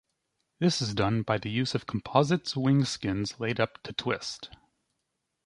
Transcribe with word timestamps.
This 0.57 0.81
is 0.81 0.95
done 0.95 1.21
by 1.21 1.37
the 1.37 1.51
use 1.51 1.75
of 1.75 1.85
composites 1.85 2.57
wing 2.57 2.85
skins 2.85 3.39
laid-up 3.39 3.83
to 3.83 3.93
twist. 3.93 4.49